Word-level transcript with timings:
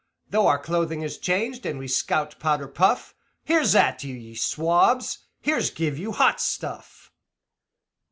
Though 0.31 0.47
our 0.47 0.57
clothing 0.57 1.03
is 1.03 1.19
changed, 1.19 1.63
and 1.63 1.77
we 1.77 1.87
scout 1.87 2.39
powder 2.39 2.67
puff, 2.67 3.13
Here's 3.43 3.75
at 3.75 4.03
you, 4.03 4.15
ye 4.15 4.33
swabs 4.33 5.19
here's 5.41 5.69
give 5.69 5.99
you 5.99 6.11
Hot 6.11 6.41
Stuff! 6.41 7.11